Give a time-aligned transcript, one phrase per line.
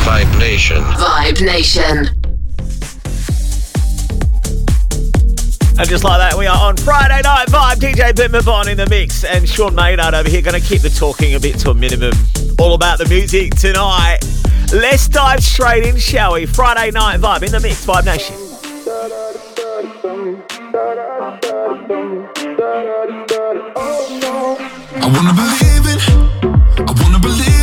[0.00, 0.82] Vibe Nation.
[0.82, 2.08] Vibe Nation.
[5.78, 7.76] And just like that, we are on Friday Night Vibe.
[7.76, 10.90] DJ Ben Mabon in the mix, and Sean Maynard over here going to keep the
[10.90, 12.12] talking a bit to a minimum.
[12.58, 14.18] All about the music tonight.
[14.72, 16.46] Let's dive straight in, shall we?
[16.46, 18.36] Friday Night Vibe in the mix, Vibe Nation.
[24.96, 26.02] I wanna believe it.
[26.78, 27.59] I wanna believe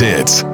[0.00, 0.53] hits.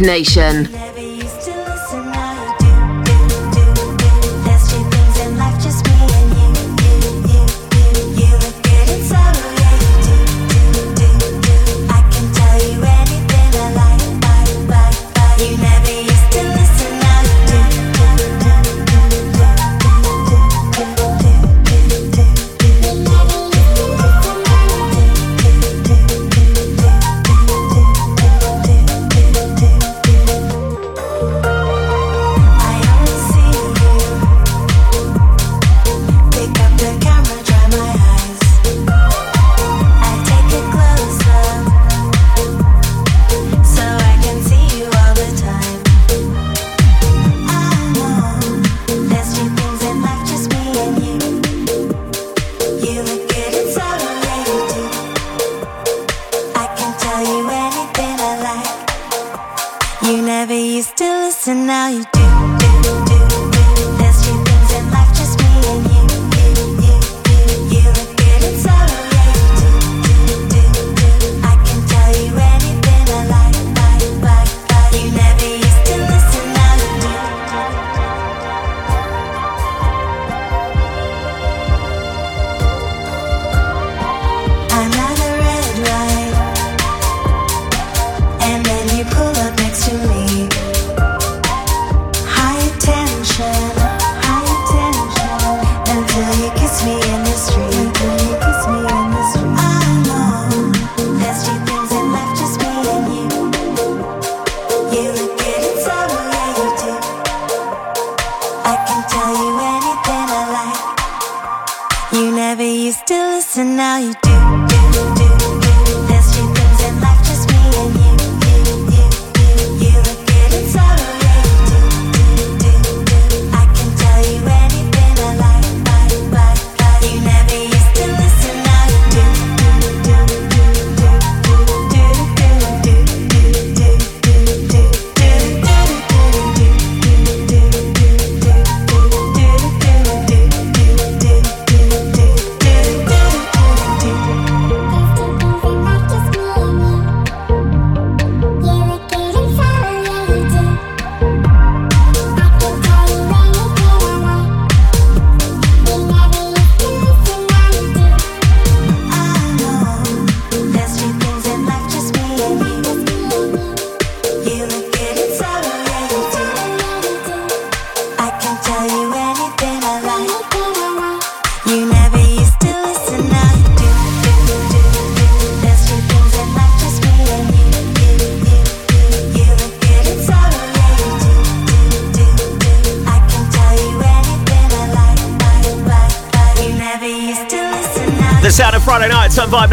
[0.00, 0.77] Nation.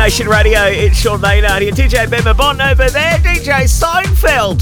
[0.05, 0.65] Nation Radio.
[0.65, 4.61] It's Sean Maynard here, DJ Ben Mabon over there, DJ Seinfeld.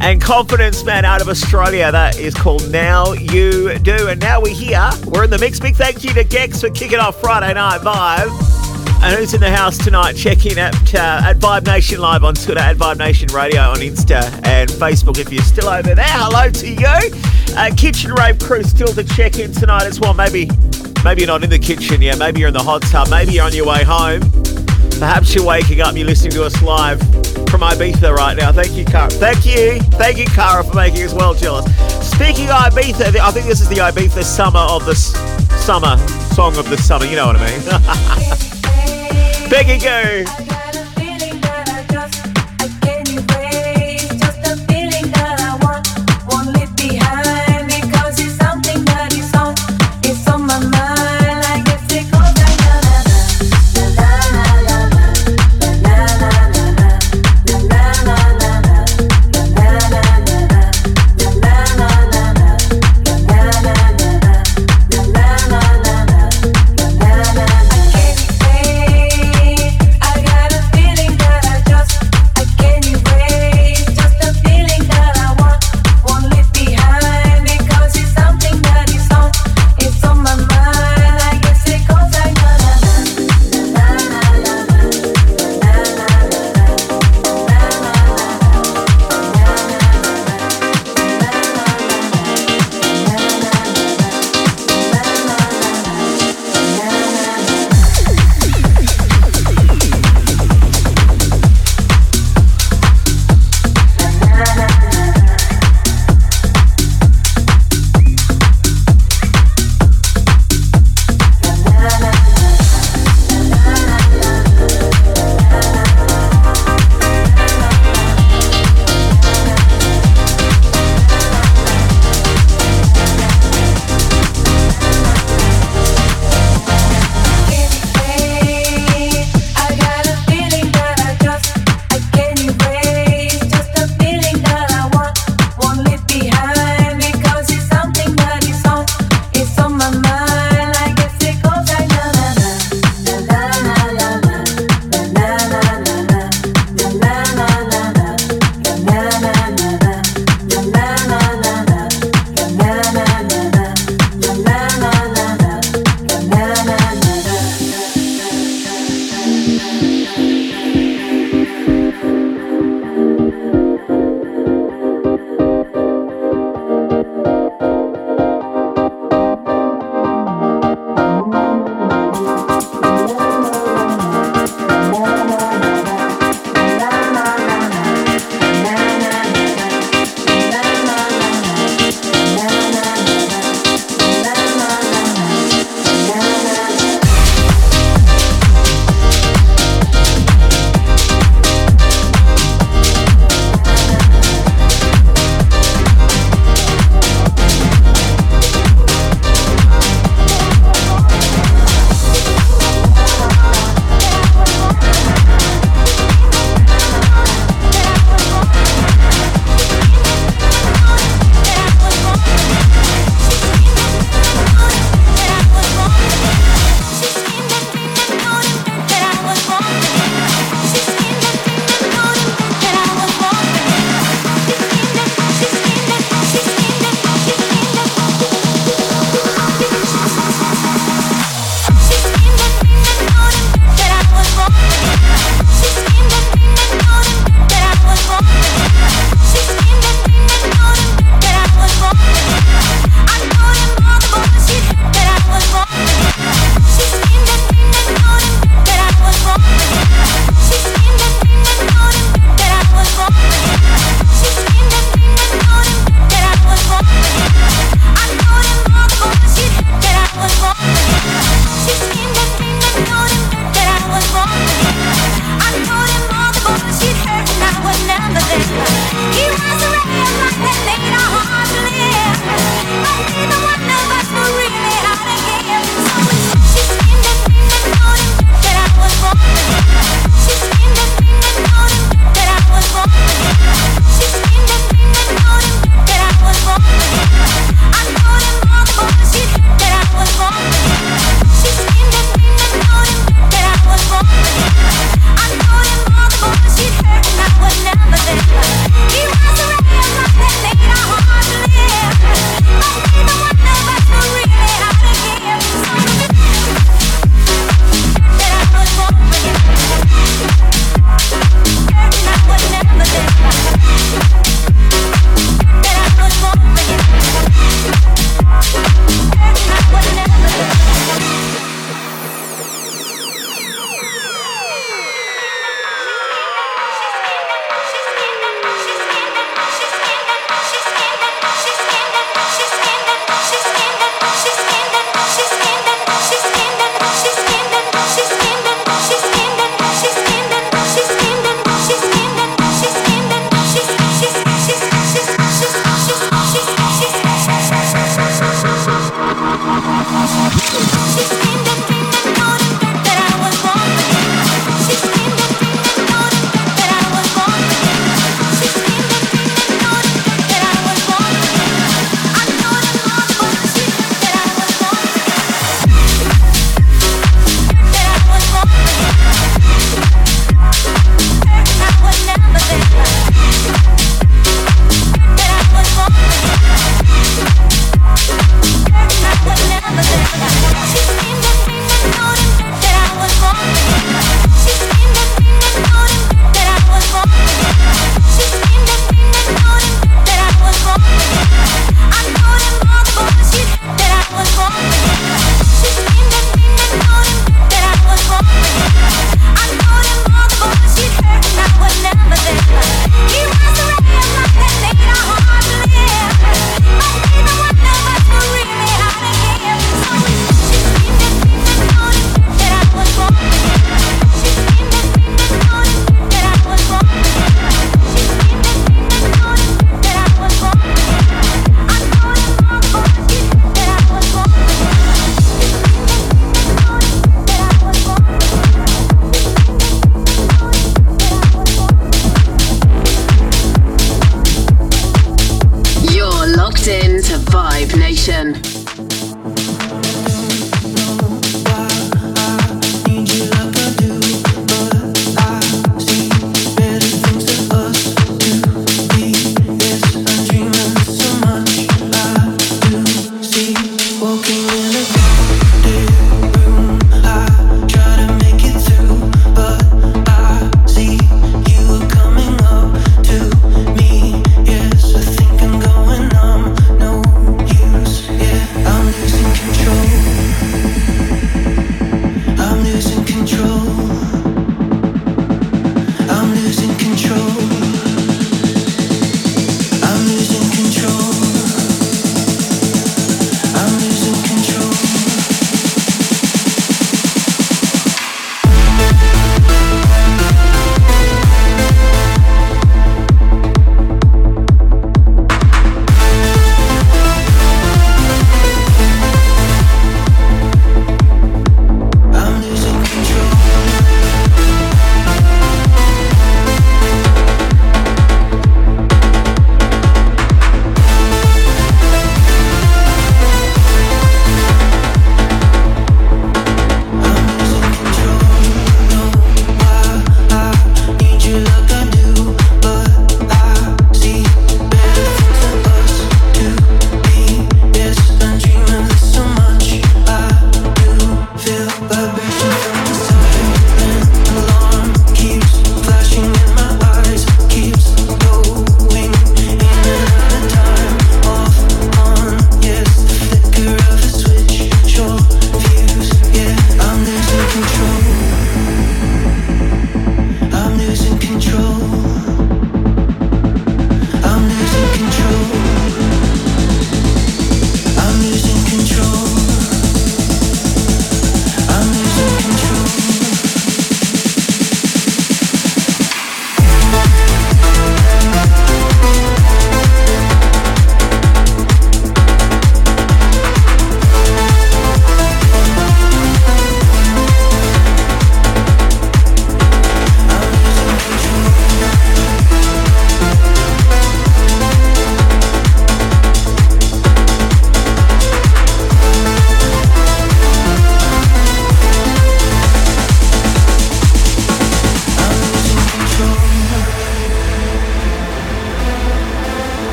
[0.00, 1.92] And Confidence Man out of Australia.
[1.92, 4.08] That is called Now You Do.
[4.08, 4.88] And now we're here.
[5.04, 5.60] We're in the mix.
[5.60, 9.02] Big thank you to Gex for kicking off Friday Night Vibe.
[9.02, 10.14] And who's in the house tonight?
[10.14, 13.76] Check in at, uh, at Vibe Nation Live on Twitter, at Vibe Nation Radio on
[13.76, 16.06] Insta and Facebook if you're still over there.
[16.08, 17.54] Hello to you.
[17.54, 20.14] Uh, Kitchen Rave crew still to check in tonight as well.
[20.14, 20.48] Maybe
[21.04, 22.18] Maybe you're not in the kitchen yet.
[22.18, 23.10] Maybe you're in the hot tub.
[23.10, 24.22] Maybe you're on your way home.
[24.98, 25.96] Perhaps you're waking up.
[25.96, 27.00] You're listening to us live
[27.48, 28.52] from Ibiza right now.
[28.52, 29.10] Thank you, Cara.
[29.10, 29.80] Thank you.
[29.98, 31.64] Thank you, Cara, for making us well jealous.
[32.08, 35.96] Speaking of Ibiza, I think this is the Ibiza summer of the summer
[36.34, 37.04] song of the summer.
[37.04, 39.48] You know what I mean?
[39.50, 40.43] Becky Goo.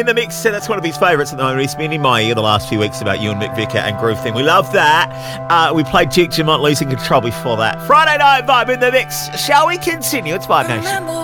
[0.00, 0.44] In the mix.
[0.44, 1.60] Uh, that's one of his favourites at the moment.
[1.60, 4.34] He's been in my ear the last few weeks about Ewan McVicker and Groove Thing.
[4.34, 5.08] We love that.
[5.50, 7.80] Uh, we played Jake Jamont losing control before that.
[7.86, 9.28] Friday night vibe in the mix.
[9.38, 10.34] Shall we continue?
[10.34, 11.19] It's Vibe Nation.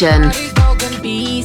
[0.00, 0.32] Vibe
[1.02, 1.40] Nation.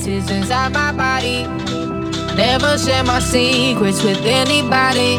[2.38, 5.18] Never share my secrets with anybody.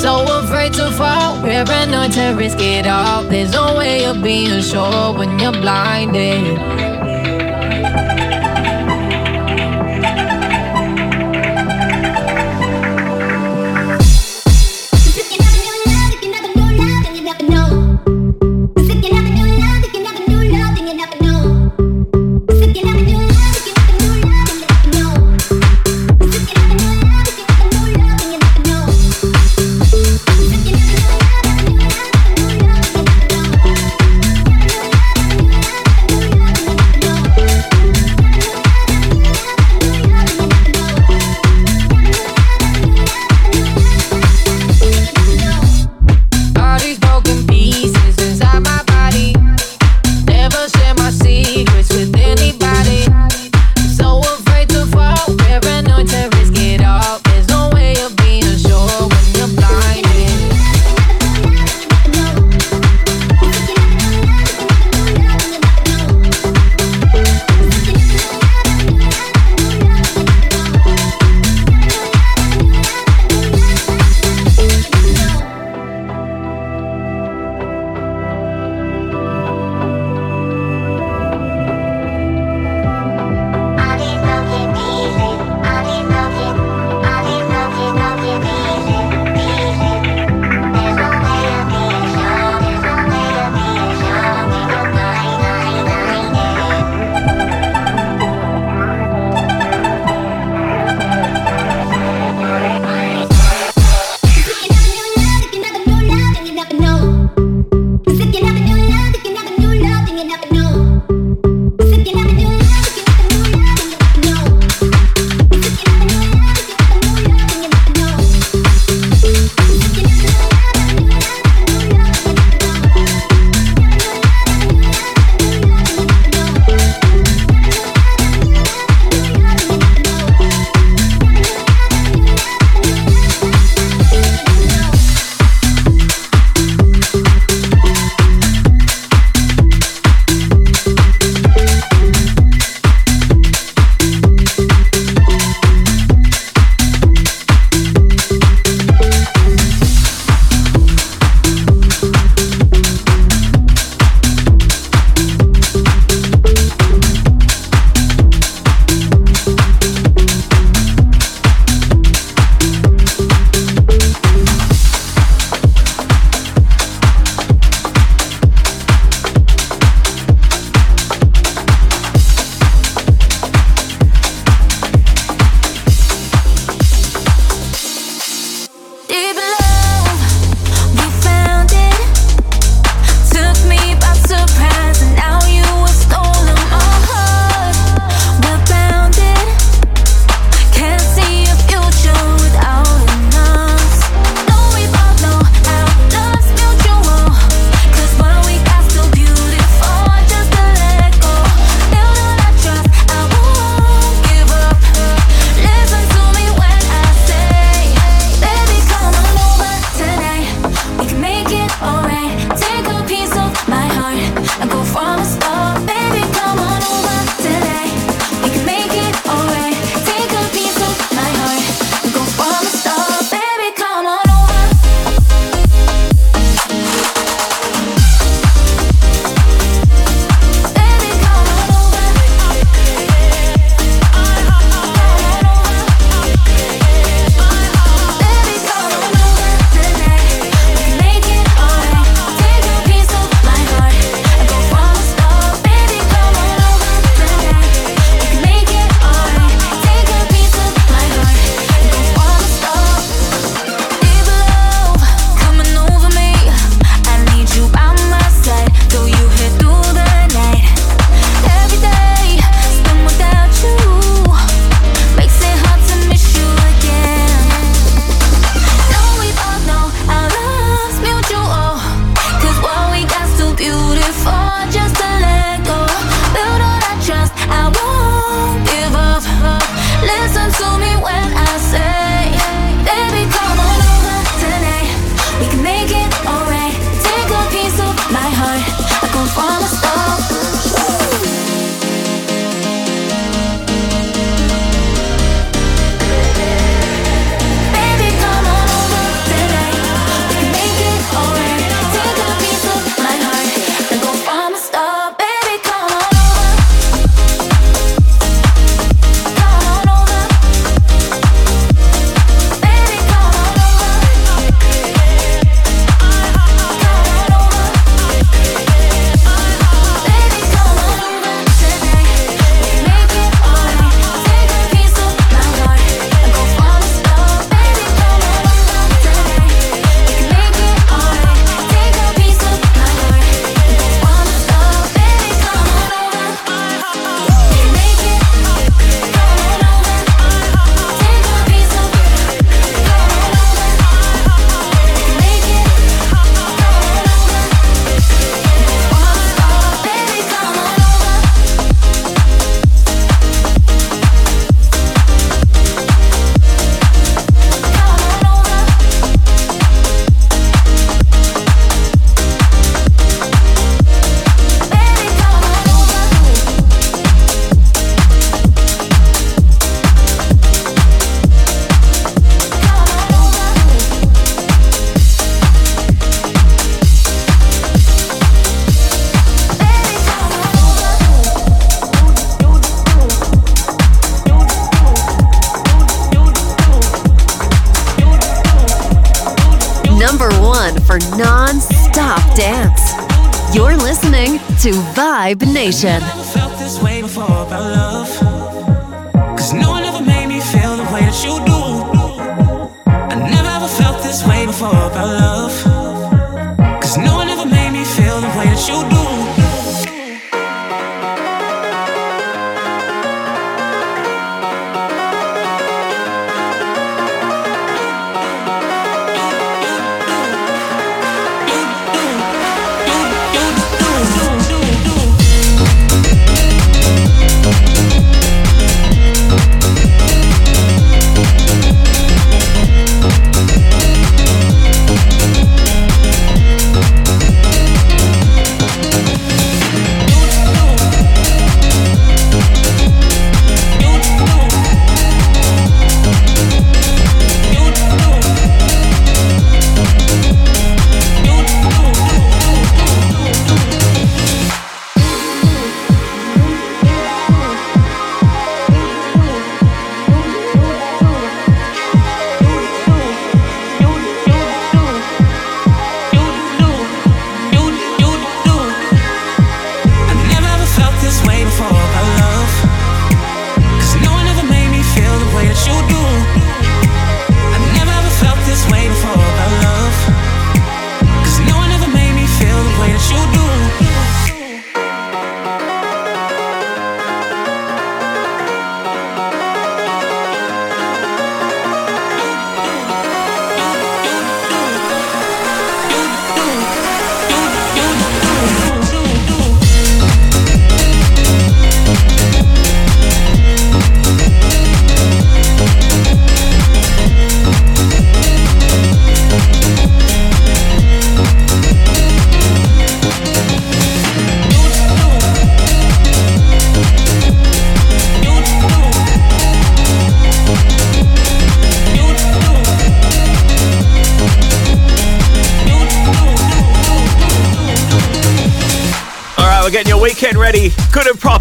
[0.00, 3.24] So afraid to fall, paranoid to risk it all.
[3.24, 6.58] There's no way of being sure when you're blinded.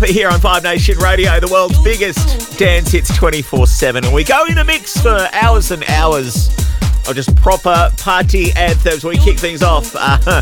[0.08, 4.06] Here on Vibe Nation Radio, the world's biggest dance hits 24 7.
[4.06, 6.48] And we go in the mix for hours and hours
[7.08, 9.04] of just proper party anthems.
[9.04, 10.18] We kick things off uh,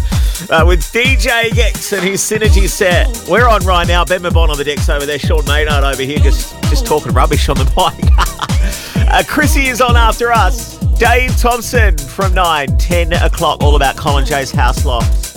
[0.52, 3.28] uh, with DJ Gex and his Synergy set.
[3.28, 4.06] We're on right now.
[4.06, 5.20] Ben Mabon on the decks over there.
[5.20, 9.08] Sean Maynard over here just, just talking rubbish on the mic.
[9.12, 10.78] uh, Chrissy is on after us.
[10.98, 15.36] Dave Thompson from 9, 10 o'clock, all about Colin J's House Loft.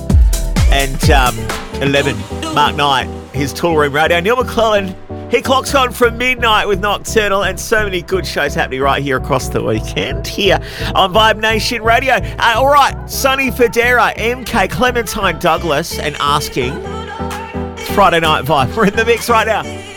[0.70, 1.36] And um,
[1.82, 2.16] 11,
[2.54, 3.08] Mark Knight,
[3.40, 4.20] his Toolroom Radio.
[4.20, 4.94] Neil McClellan,
[5.30, 9.16] he clocks on from midnight with Nocturnal and so many good shows happening right here
[9.16, 10.58] across the weekend here
[10.94, 12.16] on Vibe Nation Radio.
[12.16, 16.72] Uh, all right, Sonny Fodera, MK Clementine Douglas, and asking
[17.94, 18.76] Friday Night Vibe.
[18.76, 19.89] We're in the mix right now.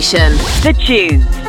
[0.00, 1.39] The tunes.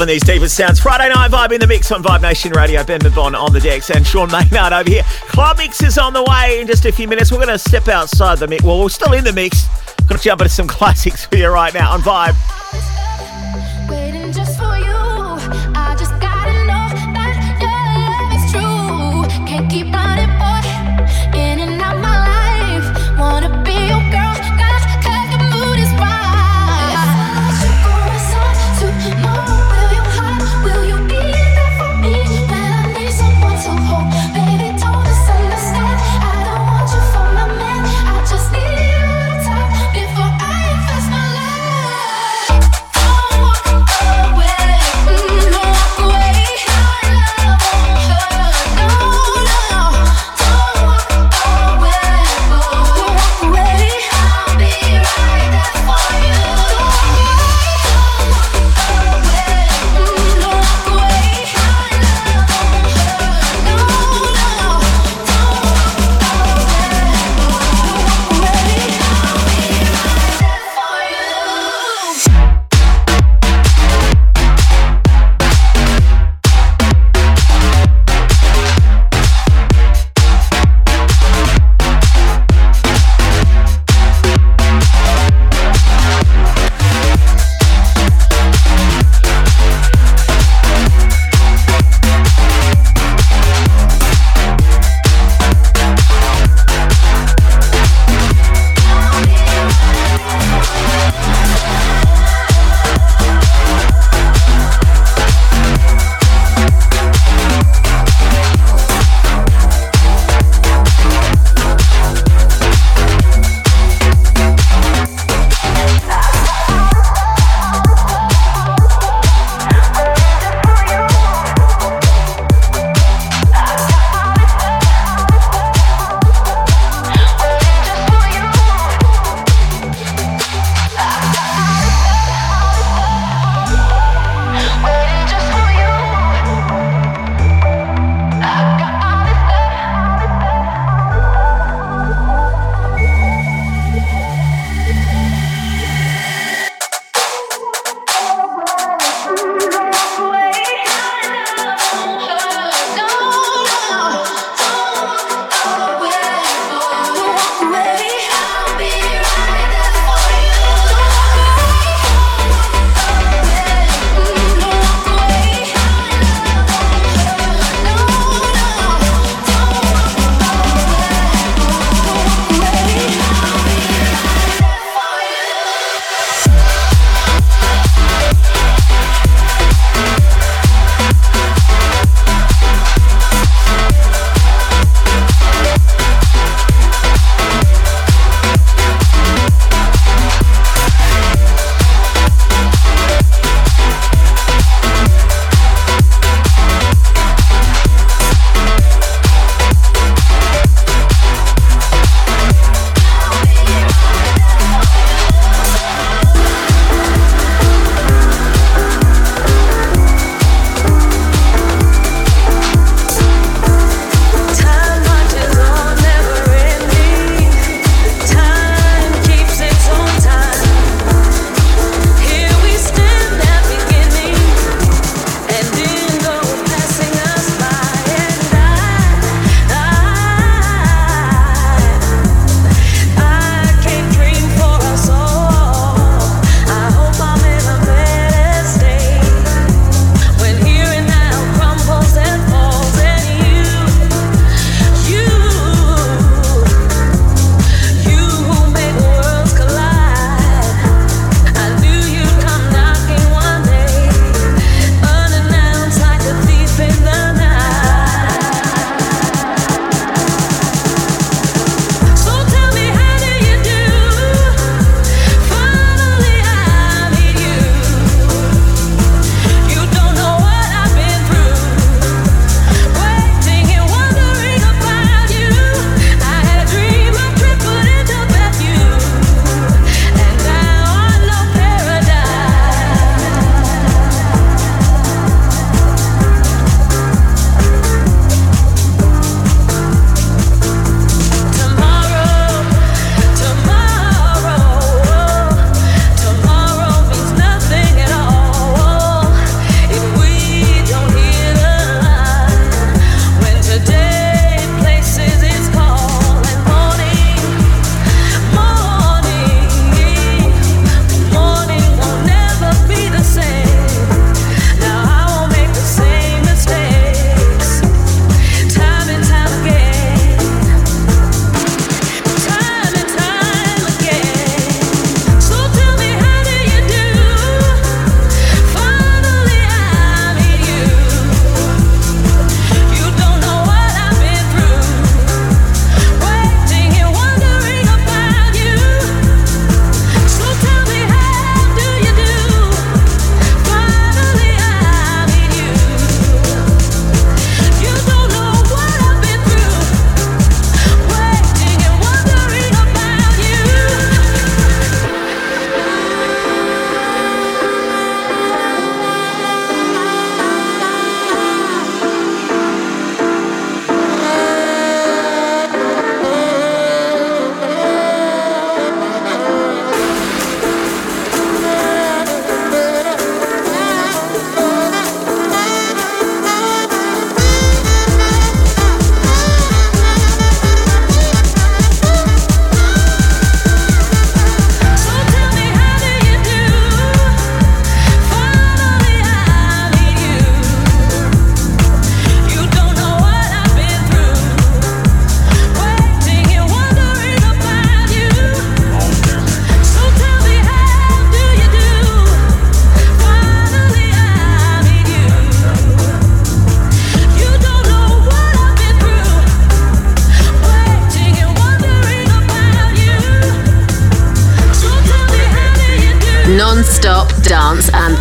[0.00, 0.80] Loving these deepest sounds.
[0.80, 2.82] Friday night vibe in the mix on Vibe Nation Radio.
[2.82, 5.02] Ben Mabon on the decks and Sean Maynard over here.
[5.28, 7.30] Club mix is on the way in just a few minutes.
[7.30, 8.64] We're going to step outside the mix.
[8.64, 9.66] Well, we're still in the mix.
[10.06, 12.34] Going to jump into some classics for you right now on Vibe.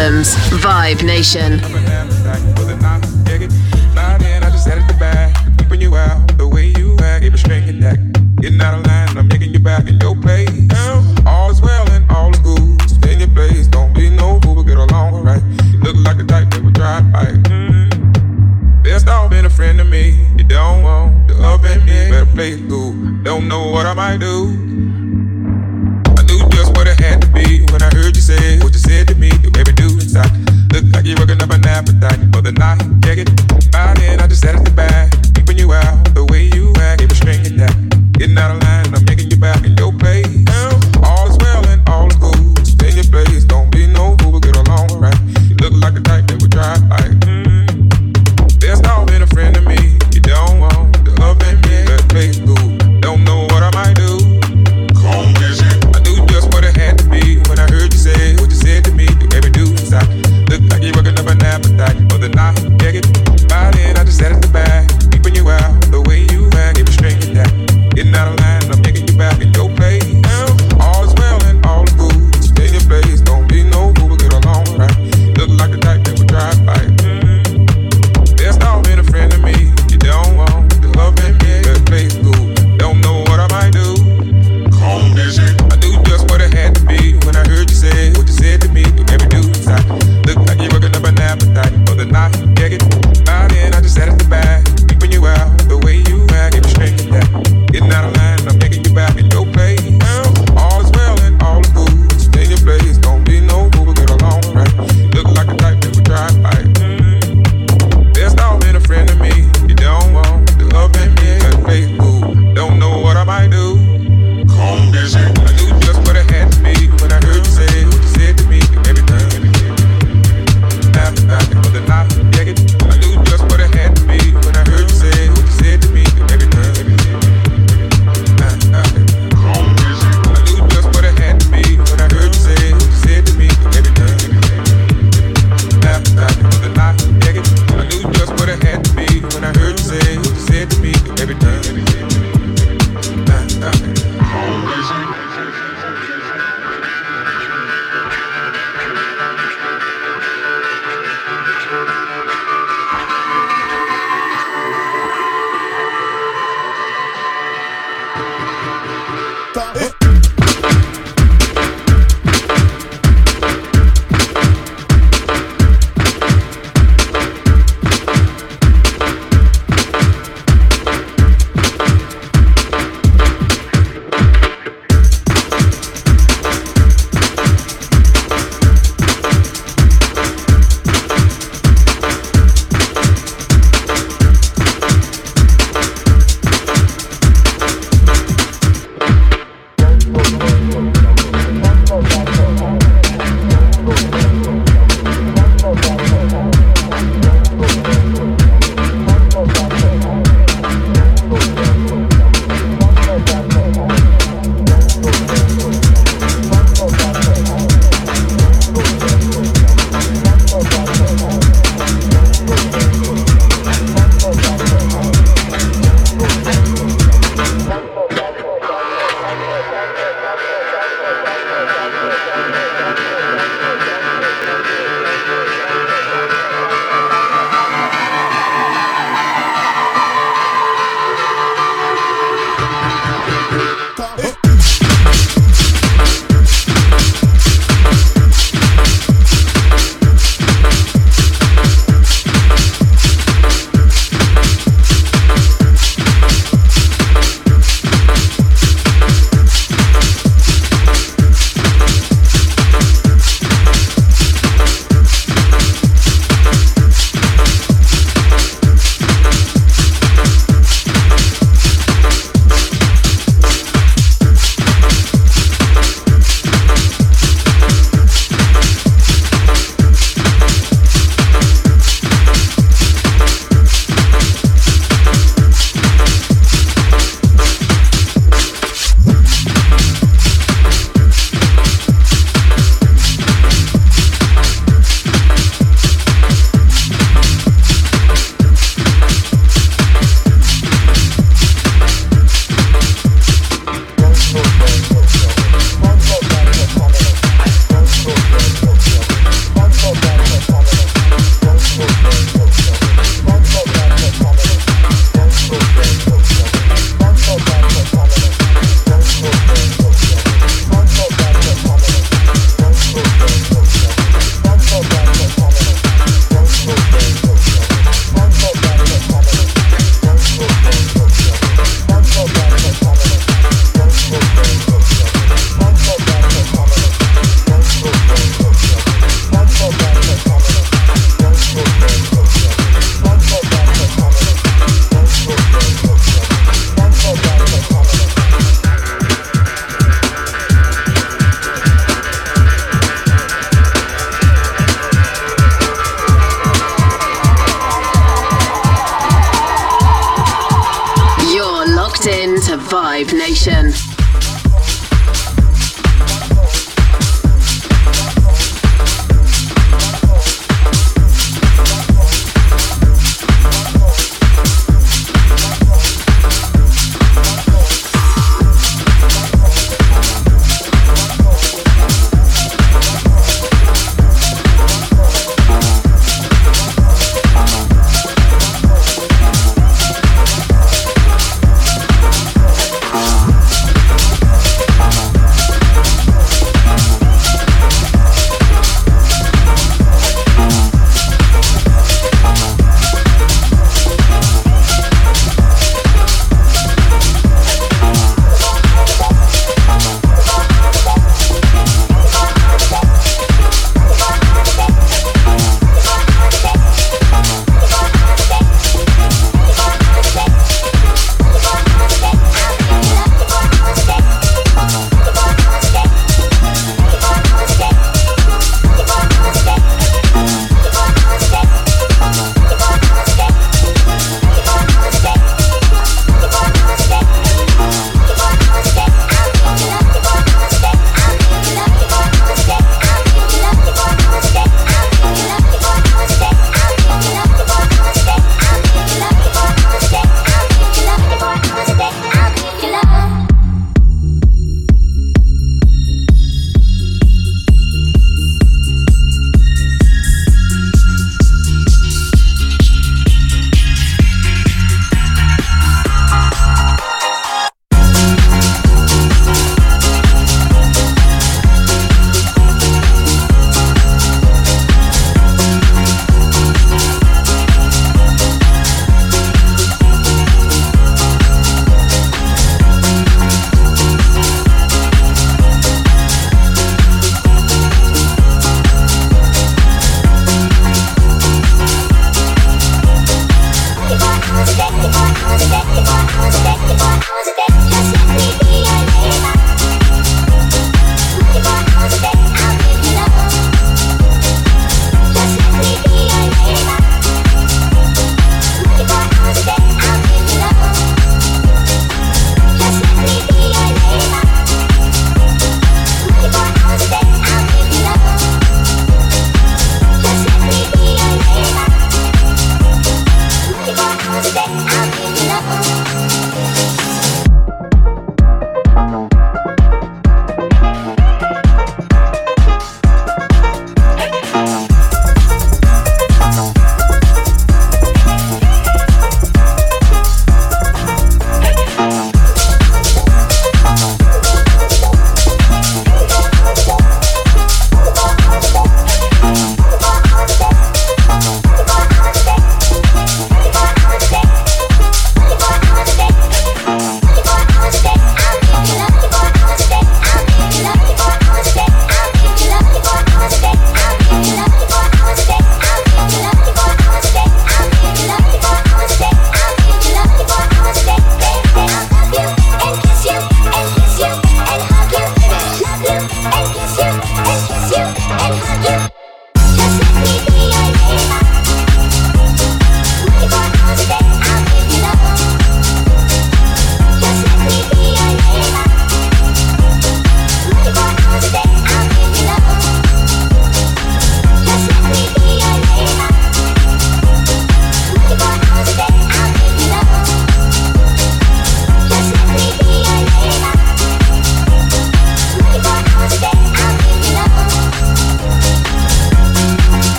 [0.00, 0.34] Anthems.
[0.62, 1.69] Vibe Nation.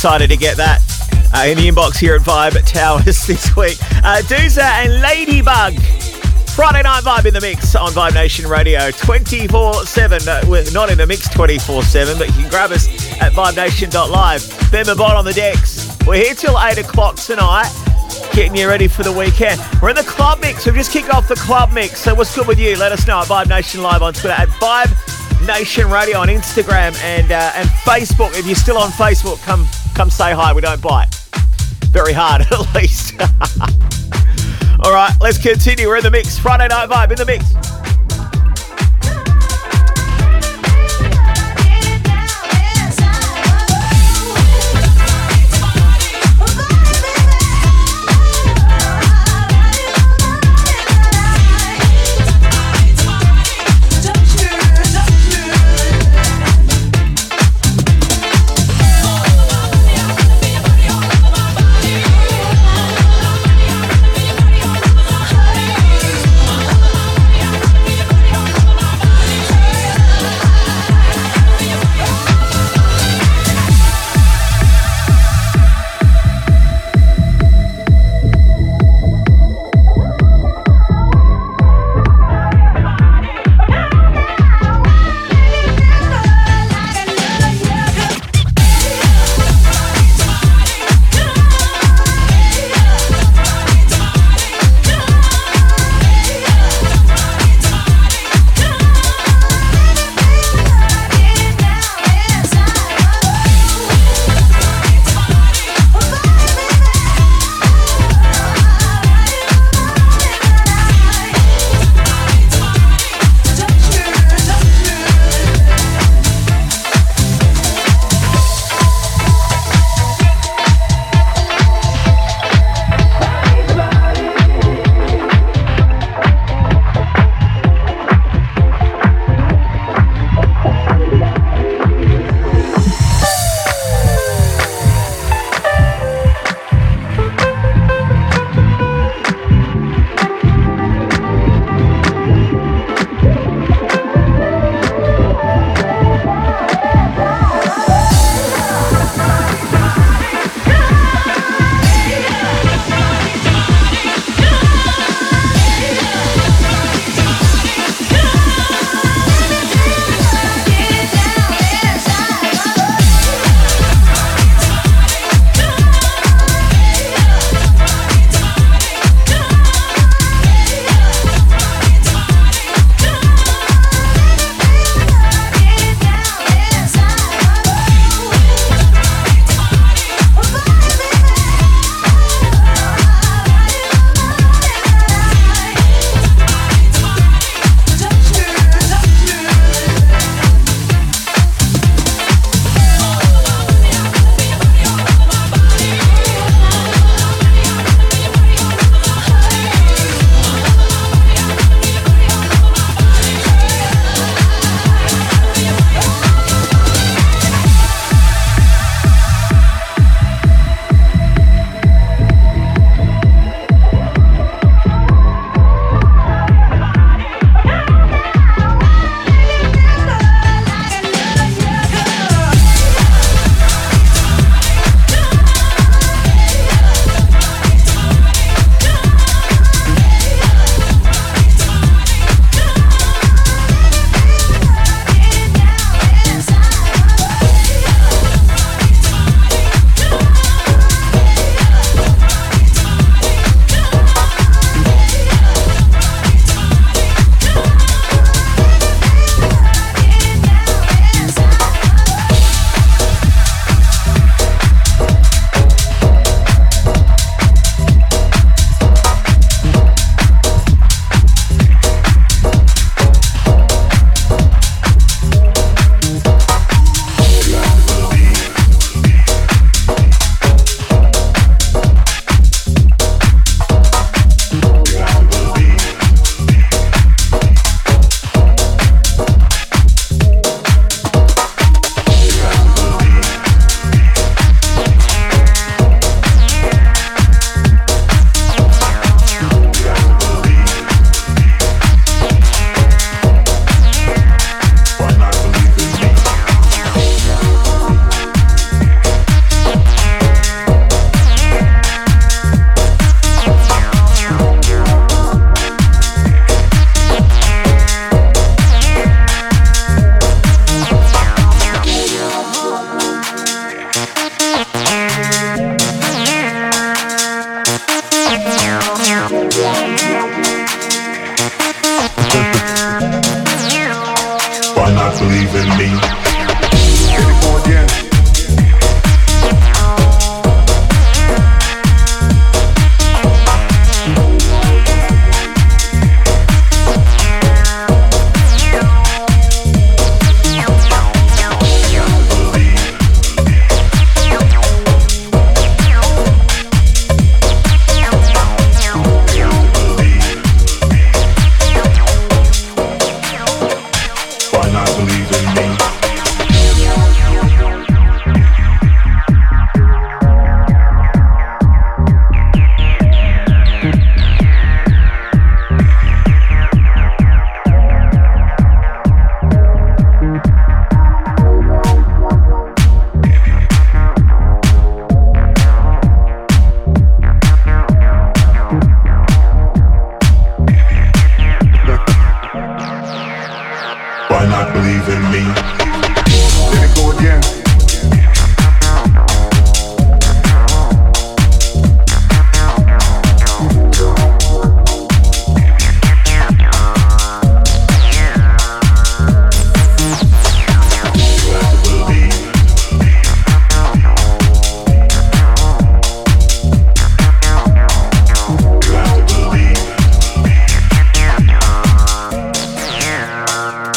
[0.00, 0.80] Excited to get that
[1.34, 3.76] uh, in the inbox here at Vibe Towers this week.
[4.02, 5.74] Uh, Dooza and Ladybug.
[6.56, 10.26] Friday Night Vibe in the mix on Vibe Nation Radio 24 7.
[10.26, 12.88] Uh, we're not in the mix 24 7, but you can grab us
[13.20, 14.72] at vibenation.live.
[14.72, 15.94] Ben Mabon on the decks.
[16.06, 17.70] We're here till 8 o'clock tonight,
[18.32, 19.60] getting you ready for the weekend.
[19.82, 20.64] We're in the club mix.
[20.64, 22.00] We've just kicked off the club mix.
[22.00, 22.74] So, what's good with you?
[22.78, 26.98] Let us know at Vibe Nation Live on Twitter, at Vibe Nation Radio on Instagram
[27.02, 28.38] and uh, and Facebook.
[28.38, 29.68] If you're still on Facebook, come
[30.00, 30.50] come say hi.
[30.54, 31.14] We don't bite.
[31.90, 33.20] Very hard, at least.
[34.82, 35.88] All right, let's continue.
[35.88, 36.38] We're in the mix.
[36.38, 37.59] Friday Night Vibe in the mix.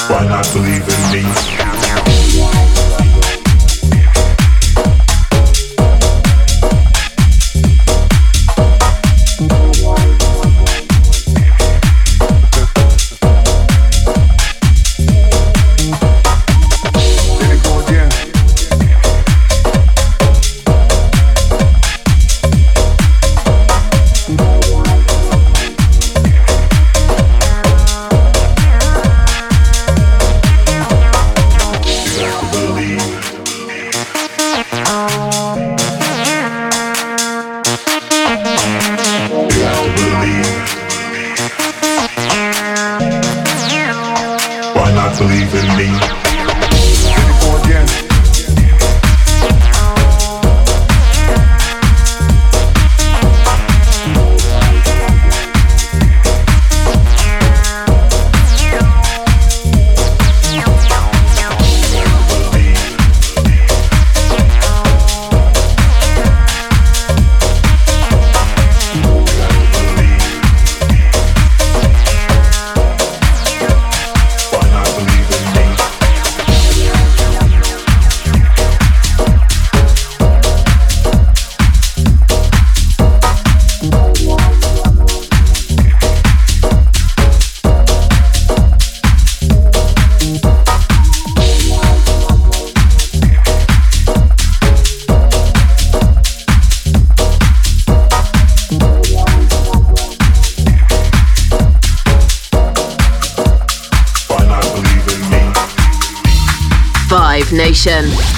[0.09, 1.62] Why not believe in me?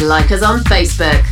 [0.06, 1.25] Like us on Facebook.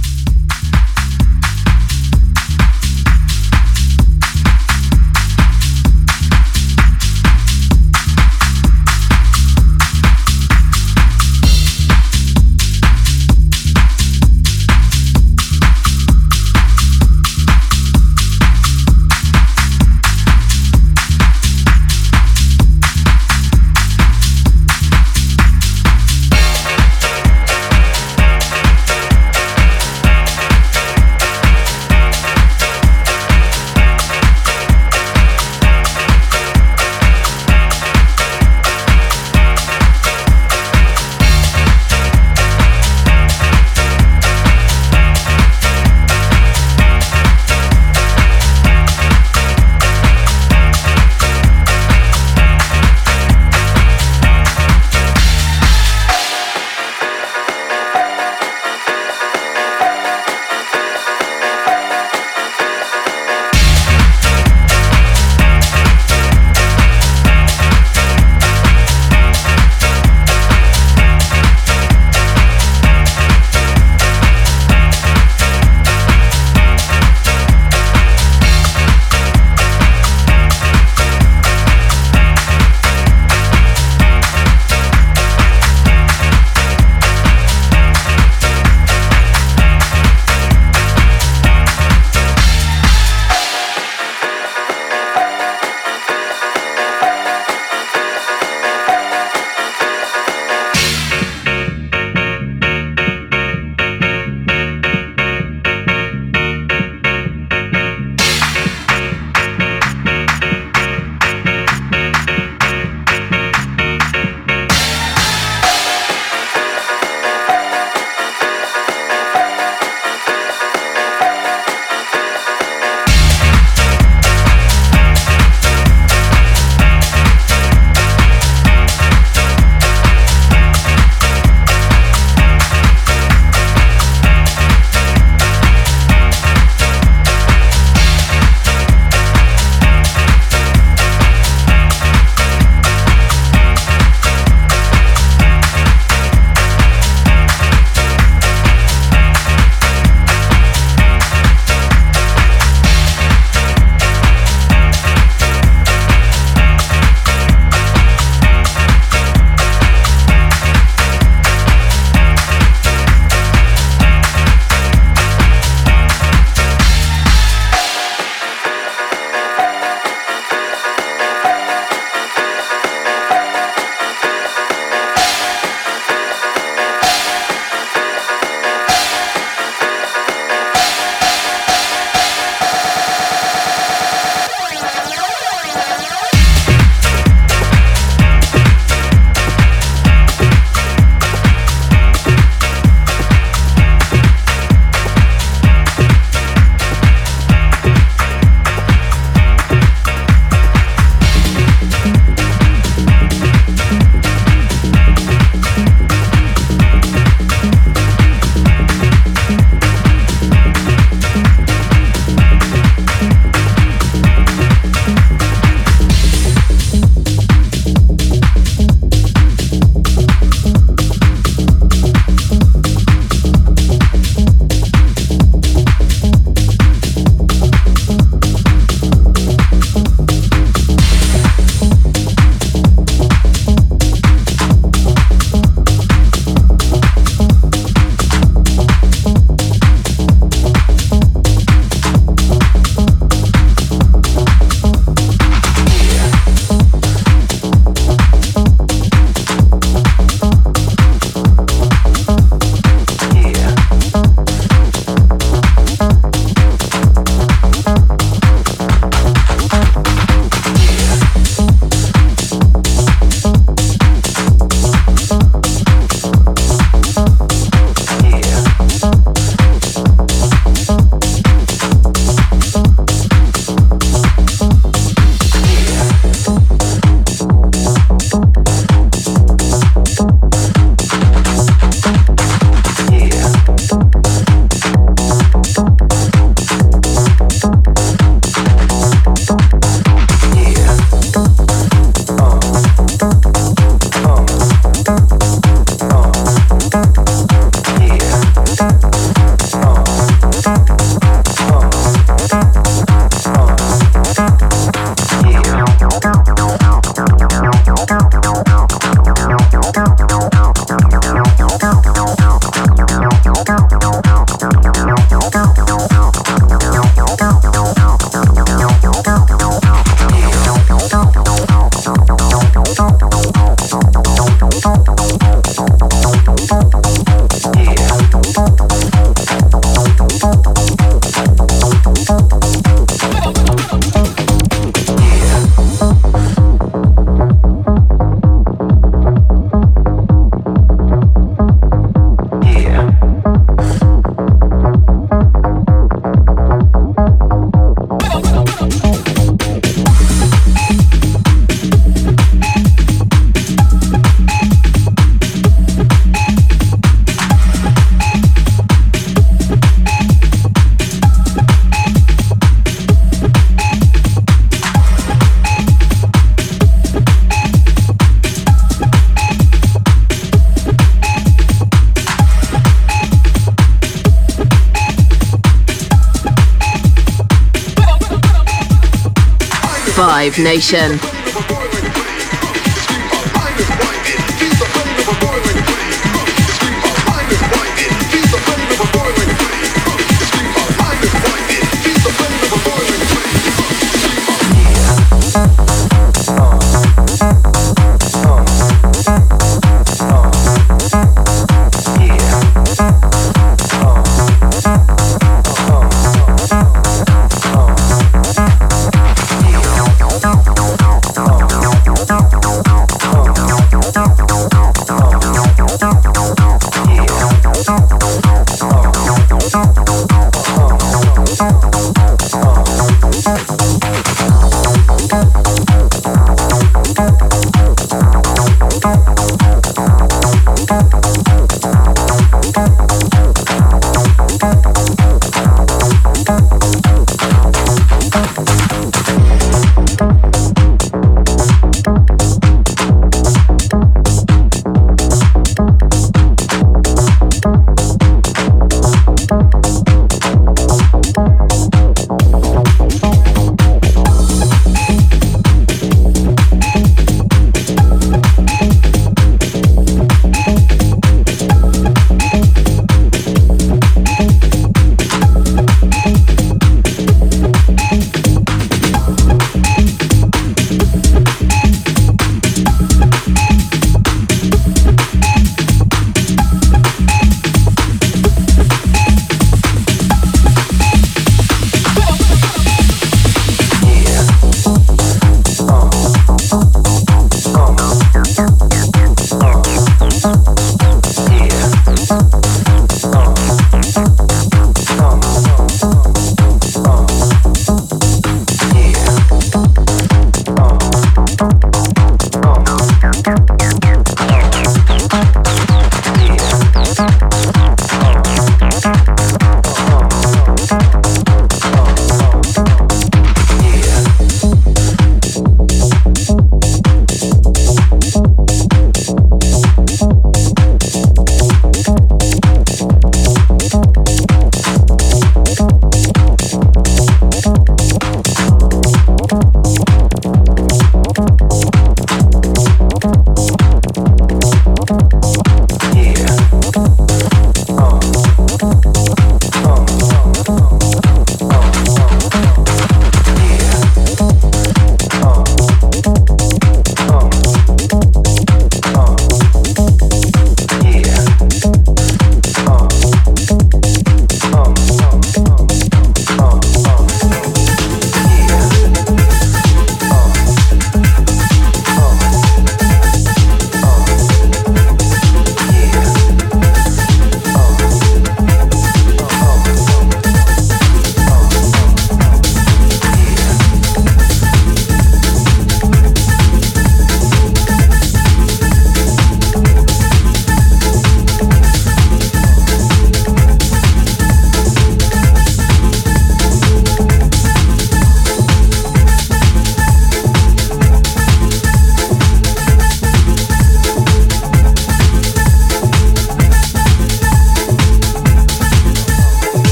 [380.59, 381.32] Nation.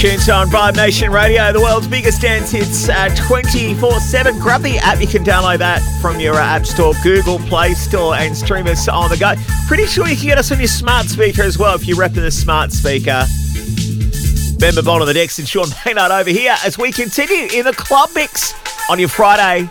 [0.00, 4.38] Tunes on Vibe Nation Radio, the world's biggest dance hits uh, 24 7.
[4.38, 8.14] Grab the app, you can download that from your uh, App Store, Google Play Store,
[8.14, 9.34] and stream us on the go.
[9.66, 12.14] Pretty sure you can get us on your smart speaker as well if you're repping
[12.14, 13.26] the smart speaker.
[14.58, 17.74] Ben Mabon on the decks and Sean Maynard over here as we continue in the
[17.74, 18.54] club mix
[18.88, 19.68] on your Friday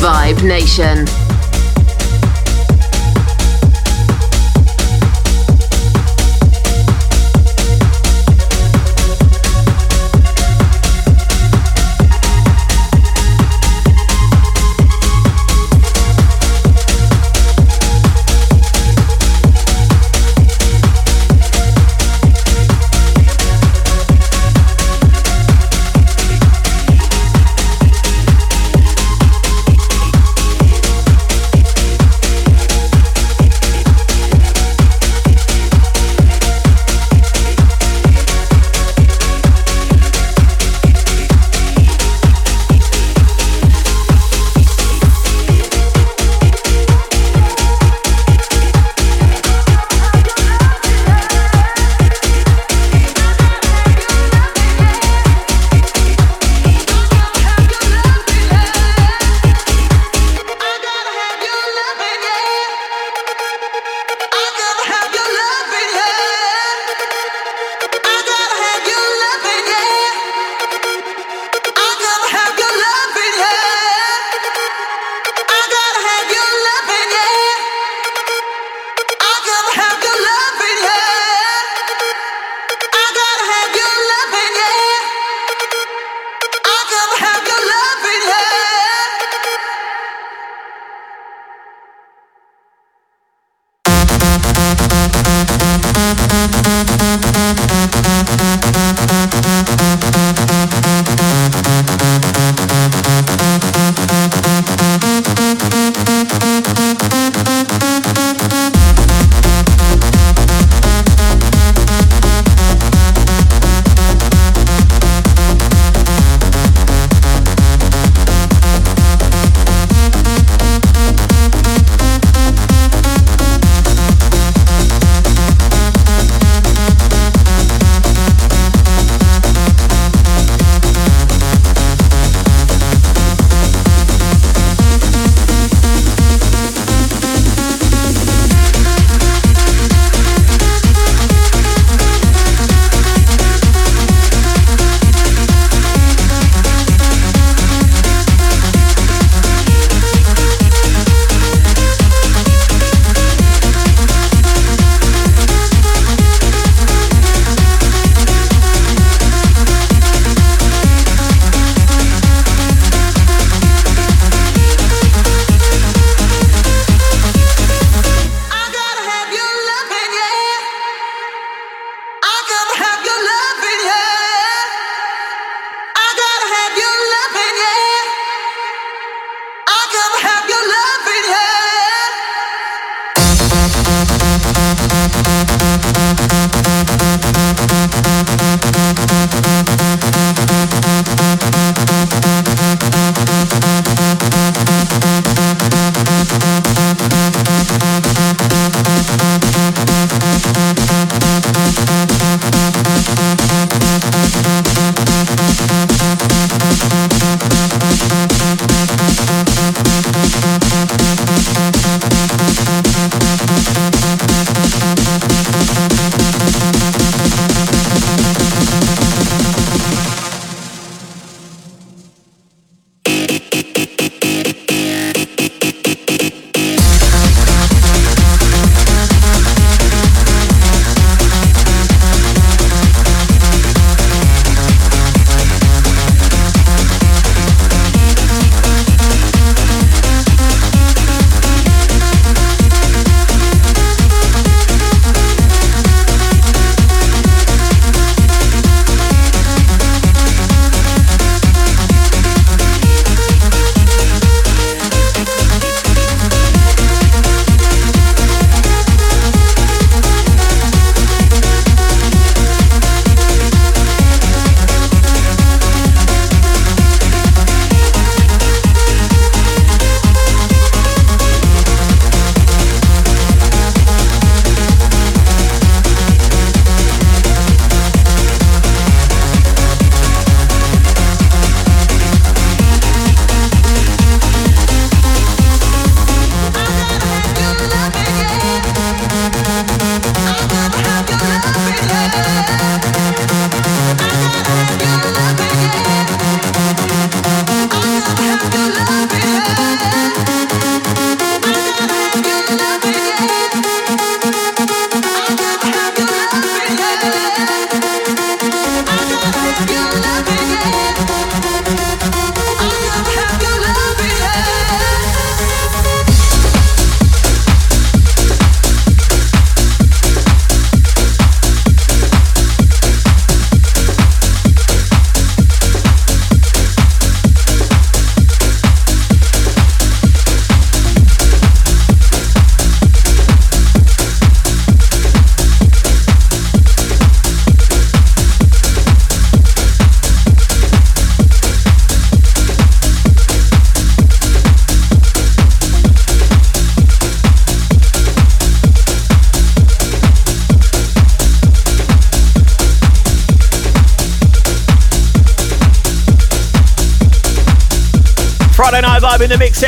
[0.00, 1.29] Vibe Nation.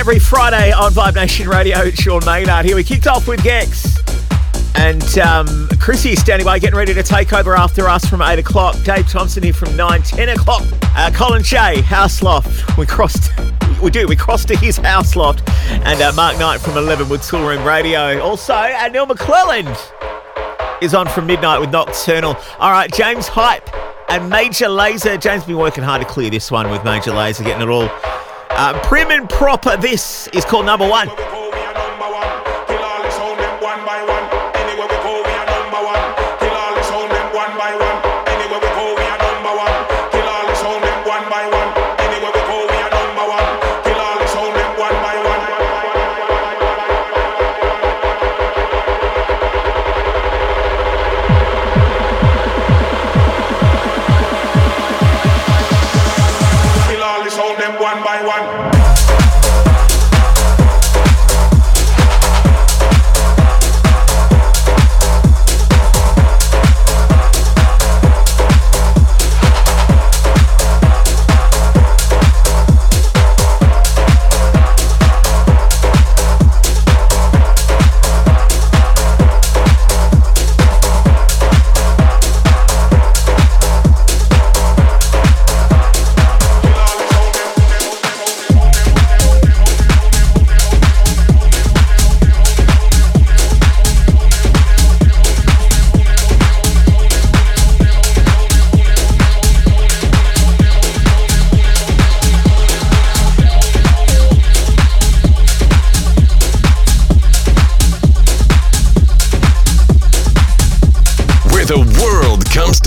[0.02, 1.78] Every Friday on Vibe Nation Radio.
[1.82, 2.74] It's Sean Maynard here.
[2.74, 4.00] We kicked off with Gex.
[4.74, 8.74] And um, Chrissy standing by, getting ready to take over after us from 8 o'clock.
[8.82, 10.64] Dave Thompson here from 9, 10 o'clock.
[10.96, 12.76] Uh, Colin Shea, House Loft.
[12.76, 13.30] We crossed,
[13.82, 15.48] we do, we crossed to his House Loft.
[15.70, 18.20] And uh, Mark Knight from 11 with Toolroom Radio.
[18.22, 18.54] Also,
[18.90, 19.78] Neil McClelland
[20.82, 22.36] is on from midnight with Nocturnal.
[22.58, 23.70] All right, James Hype
[24.10, 25.20] and Major Lazer.
[25.20, 27.88] James been working hard to clear this one with Major Lazer, getting it all
[28.62, 29.76] uh, prim and proper.
[29.76, 31.31] This is called number one.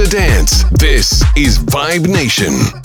[0.07, 2.84] Dance, this is Vibe Nation.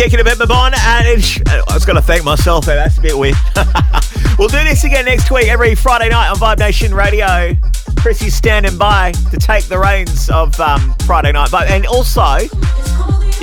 [0.00, 0.72] Kicking a bit, Mabon.
[0.74, 2.76] And it's, I was going to thank myself there.
[2.76, 3.36] That's a bit weird.
[4.38, 7.54] we'll do this again next week, every Friday night on Vibe Nation Radio.
[7.98, 11.50] Chrissy's standing by to take the reins of um, Friday night.
[11.50, 12.38] But and also,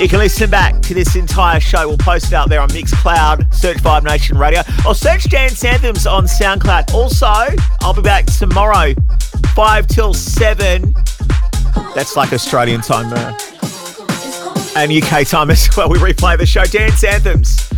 [0.00, 1.86] you can listen back to this entire show.
[1.86, 3.54] We'll post it out there on Mixcloud.
[3.54, 6.92] Search Vibe Nation Radio or search Dance Anthems on SoundCloud.
[6.92, 7.26] Also,
[7.82, 8.94] I'll be back tomorrow,
[9.54, 10.92] five till seven.
[11.94, 13.12] That's like Australian time.
[13.12, 13.38] Uh,
[14.78, 15.88] and UK time as well.
[15.88, 17.68] We replay the show dance anthems.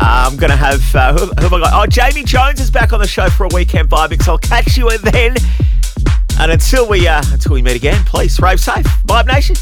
[0.00, 1.70] Uh, I'm gonna have uh, who, who have I got?
[1.72, 4.28] Oh, Jamie Jones is back on the show for a weekend vibe mix.
[4.28, 5.36] I'll catch you then.
[6.38, 9.56] And until we uh, until we meet again, please rave safe, Vibe Nation.